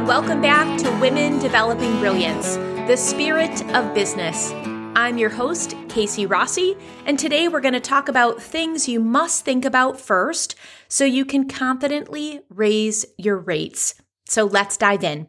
[0.00, 2.56] and welcome back to Women Developing Brilliance,
[2.88, 4.50] the spirit of business.
[4.96, 6.74] I'm your host, Casey Rossi,
[7.04, 10.54] and today we're going to talk about things you must think about first
[10.88, 13.94] so you can confidently raise your rates.
[14.24, 15.28] So let's dive in.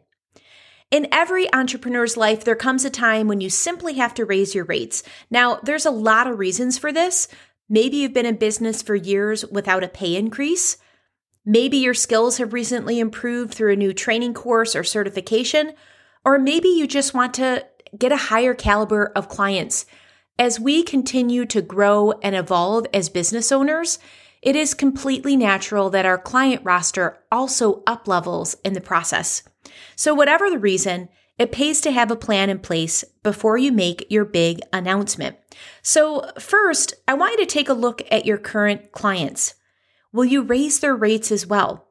[0.90, 4.64] In every entrepreneur's life, there comes a time when you simply have to raise your
[4.64, 5.02] rates.
[5.30, 7.28] Now, there's a lot of reasons for this.
[7.68, 10.78] Maybe you've been in business for years without a pay increase.
[11.44, 15.72] Maybe your skills have recently improved through a new training course or certification,
[16.24, 17.66] or maybe you just want to
[17.98, 19.84] get a higher caliber of clients.
[20.38, 23.98] As we continue to grow and evolve as business owners,
[24.40, 29.42] it is completely natural that our client roster also uplevels in the process.
[29.96, 34.06] So whatever the reason, it pays to have a plan in place before you make
[34.10, 35.36] your big announcement.
[35.82, 39.54] So first, I want you to take a look at your current clients.
[40.12, 41.88] Will you raise their rates as well?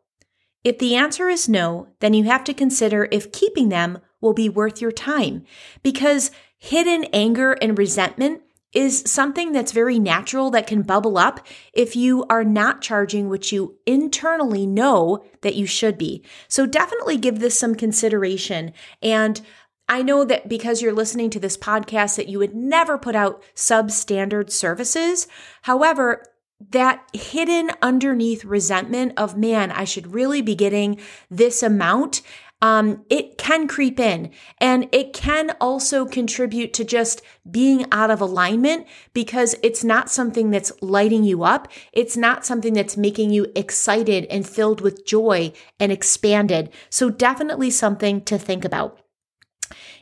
[0.63, 4.47] If the answer is no, then you have to consider if keeping them will be
[4.47, 5.43] worth your time
[5.81, 8.41] because hidden anger and resentment
[8.73, 13.51] is something that's very natural that can bubble up if you are not charging what
[13.51, 16.23] you internally know that you should be.
[16.47, 18.71] So definitely give this some consideration.
[19.01, 19.41] And
[19.89, 23.43] I know that because you're listening to this podcast that you would never put out
[23.55, 25.27] substandard services.
[25.63, 26.23] However,
[26.69, 32.21] that hidden underneath resentment of, man, I should really be getting this amount.
[32.63, 38.21] Um, it can creep in and it can also contribute to just being out of
[38.21, 41.67] alignment because it's not something that's lighting you up.
[41.91, 46.69] It's not something that's making you excited and filled with joy and expanded.
[46.91, 48.99] So definitely something to think about.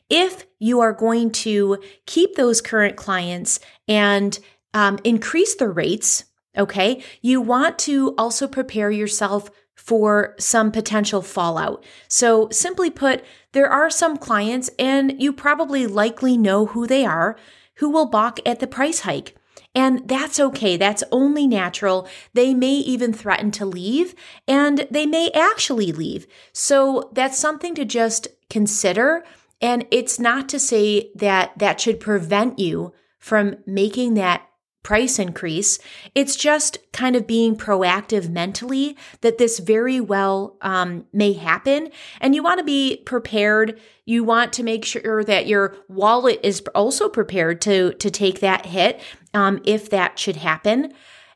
[0.09, 4.37] If you are going to keep those current clients and
[4.73, 6.25] um, increase the rates,
[6.57, 7.03] Okay.
[7.21, 11.83] You want to also prepare yourself for some potential fallout.
[12.07, 17.37] So, simply put, there are some clients, and you probably likely know who they are,
[17.75, 19.35] who will balk at the price hike.
[19.75, 20.77] And that's okay.
[20.77, 22.07] That's only natural.
[22.33, 24.15] They may even threaten to leave
[24.47, 26.25] and they may actually leave.
[26.51, 29.23] So that's something to just consider.
[29.61, 34.48] And it's not to say that that should prevent you from making that
[34.83, 35.77] price increase.
[36.15, 41.89] It's just kind of being proactive mentally that this very well um, may happen.
[42.21, 43.79] And you want to be prepared.
[44.05, 48.65] You want to make sure that your wallet is also prepared to, to take that
[48.65, 49.01] hit
[49.33, 50.93] um, if that should happen.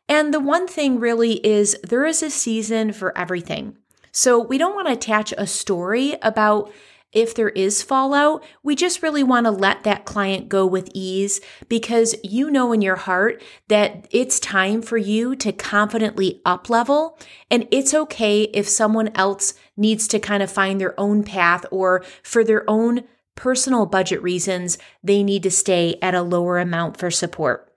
[0.08, 3.78] And the one thing really is there is a season for everything.
[4.12, 6.72] So we don't want to attach a story about
[7.14, 11.40] if there is fallout, we just really want to let that client go with ease
[11.70, 17.18] because you know in your heart that it's time for you to confidently up level.
[17.50, 22.04] And it's okay if someone else needs to kind of find their own path or
[22.22, 23.04] for their own
[23.36, 27.70] personal budget reasons, they need to stay at a lower amount for support.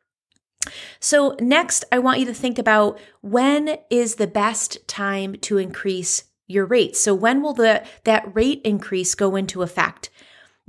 [0.99, 6.25] So, next, I want you to think about when is the best time to increase
[6.47, 7.01] your rates.
[7.01, 10.11] So when will the that rate increase go into effect?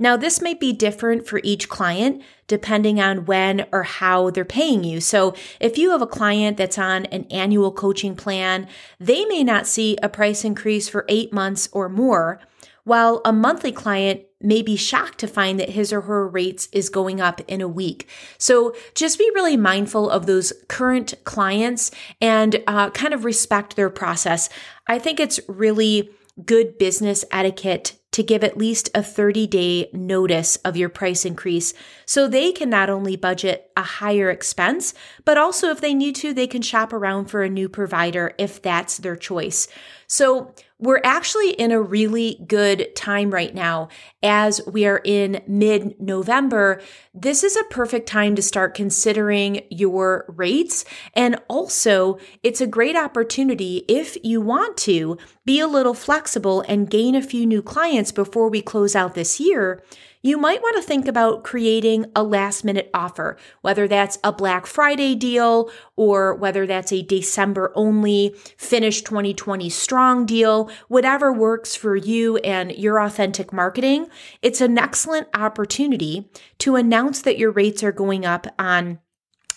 [0.00, 4.84] Now, this may be different for each client depending on when or how they're paying
[4.84, 5.00] you.
[5.00, 8.68] So, if you have a client that's on an annual coaching plan,
[9.00, 12.40] they may not see a price increase for eight months or more,
[12.88, 16.88] while a monthly client may be shocked to find that his or her rates is
[16.88, 18.08] going up in a week.
[18.38, 21.90] So just be really mindful of those current clients
[22.20, 24.48] and uh, kind of respect their process.
[24.86, 26.10] I think it's really
[26.46, 31.74] good business etiquette to give at least a 30 day notice of your price increase
[32.06, 34.94] so they can not only budget a higher expense,
[35.24, 38.62] but also if they need to, they can shop around for a new provider if
[38.62, 39.68] that's their choice.
[40.06, 43.88] So we're actually in a really good time right now
[44.22, 46.80] as we are in mid November.
[47.12, 50.84] This is a perfect time to start considering your rates.
[51.14, 56.90] And also, it's a great opportunity if you want to be a little flexible and
[56.90, 59.82] gain a few new clients before we close out this year
[60.22, 64.66] you might want to think about creating a last minute offer, whether that's a Black
[64.66, 71.94] Friday deal or whether that's a December only finish 2020 strong deal, whatever works for
[71.94, 74.08] you and your authentic marketing.
[74.42, 76.28] It's an excellent opportunity
[76.58, 78.98] to announce that your rates are going up on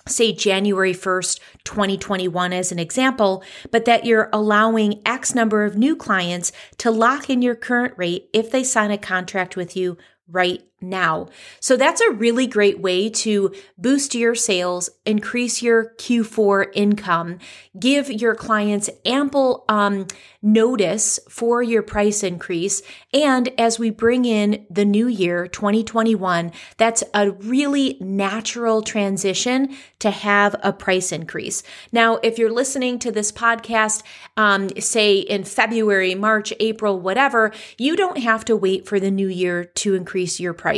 [0.07, 5.95] say January 1st, 2021 as an example, but that you're allowing X number of new
[5.95, 9.97] clients to lock in your current rate if they sign a contract with you
[10.31, 11.27] right now.
[11.59, 17.37] So that's a really great way to boost your sales, increase your Q4 income,
[17.79, 20.07] give your clients ample um,
[20.41, 22.81] notice for your price increase.
[23.13, 30.09] And as we bring in the new year, 2021, that's a really natural transition to
[30.09, 31.61] have a price increase.
[31.91, 34.01] Now, if you're listening to this podcast,
[34.35, 39.27] um, say in February, March, April, whatever, you don't have to wait for the new
[39.27, 40.70] year to increase your price.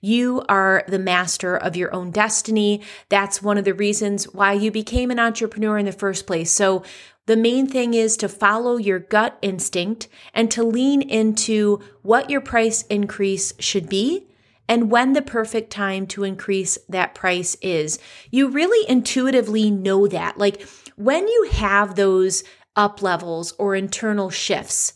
[0.00, 2.82] You are the master of your own destiny.
[3.08, 6.50] That's one of the reasons why you became an entrepreneur in the first place.
[6.50, 6.82] So
[7.26, 12.40] the main thing is to follow your gut instinct and to lean into what your
[12.40, 14.28] price increase should be
[14.68, 17.98] and when the perfect time to increase that price is.
[18.30, 20.38] You really intuitively know that.
[20.38, 20.66] Like
[20.96, 22.44] when you have those
[22.76, 24.92] up levels or internal shifts,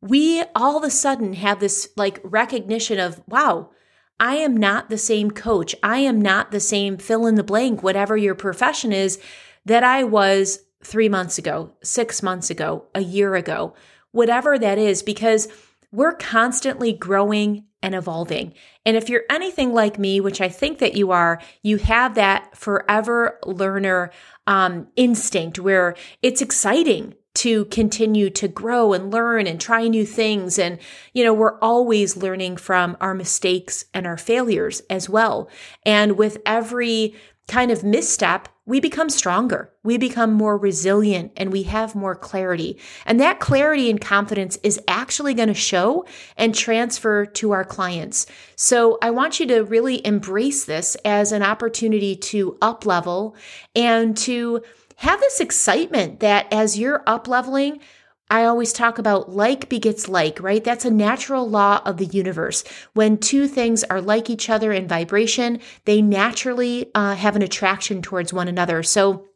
[0.00, 3.70] we all of a sudden have this like recognition of, wow,
[4.20, 5.74] I am not the same coach.
[5.82, 9.20] I am not the same fill in the blank, whatever your profession is,
[9.64, 13.74] that I was three months ago, six months ago, a year ago,
[14.10, 15.48] whatever that is, because
[15.90, 18.54] we're constantly growing and evolving.
[18.86, 22.56] And if you're anything like me, which I think that you are, you have that
[22.56, 24.10] forever learner
[24.46, 30.58] um, instinct where it's exciting to continue to grow and learn and try new things.
[30.58, 30.78] And,
[31.12, 35.48] you know, we're always learning from our mistakes and our failures as well.
[35.84, 37.14] And with every
[37.48, 42.78] kind of misstep, we become stronger, we become more resilient, and we have more clarity.
[43.04, 46.06] And that clarity and confidence is actually going to show
[46.36, 48.26] and transfer to our clients.
[48.54, 53.34] So I want you to really embrace this as an opportunity to up level
[53.74, 54.62] and to
[55.02, 57.80] have this excitement that as you're up leveling,
[58.30, 60.62] I always talk about like begets like, right?
[60.62, 62.62] That's a natural law of the universe.
[62.94, 68.00] When two things are like each other in vibration, they naturally uh, have an attraction
[68.00, 68.84] towards one another.
[68.84, 69.26] So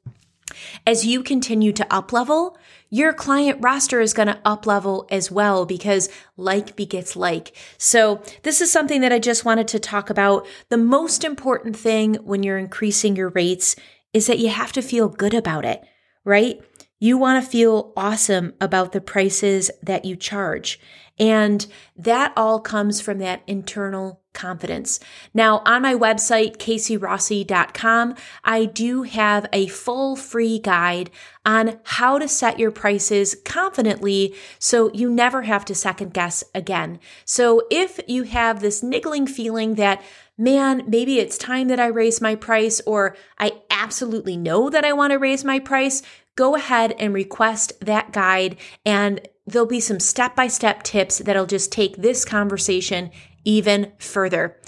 [0.86, 2.56] as you continue to up level,
[2.88, 7.56] your client roster is going to up level as well because like begets like.
[7.76, 10.46] So this is something that I just wanted to talk about.
[10.68, 13.74] The most important thing when you're increasing your rates
[14.16, 15.84] is that you have to feel good about it,
[16.24, 16.58] right?
[16.98, 20.80] You want to feel awesome about the prices that you charge.
[21.18, 21.66] And
[21.96, 25.00] that all comes from that internal confidence.
[25.34, 31.10] Now, on my website, caseyrossi.com, I do have a full free guide
[31.44, 37.00] on how to set your prices confidently so you never have to second guess again.
[37.26, 40.02] So if you have this niggling feeling that
[40.38, 44.92] man, maybe it's time that I raise my price, or I absolutely know that I
[44.92, 46.02] want to raise my price,
[46.34, 48.56] go ahead and request that guide.
[48.84, 53.10] And there'll be some step by step tips that'll just take this conversation
[53.44, 54.58] even further.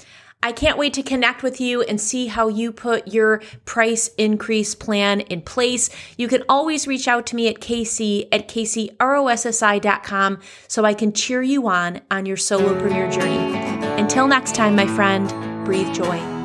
[0.41, 4.73] I can't wait to connect with you and see how you put your price increase
[4.73, 5.89] plan in place.
[6.17, 10.39] You can always reach out to me at Casey at CaseyROSSI.com
[10.69, 13.57] so I can cheer you on on your solopreneur journey.
[14.01, 16.38] Until next time, my friend, breathe joy.